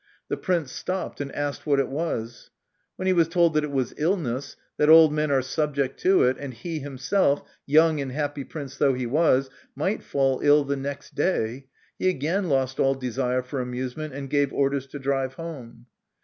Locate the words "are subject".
5.29-5.99